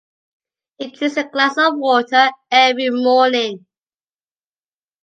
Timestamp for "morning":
2.89-3.67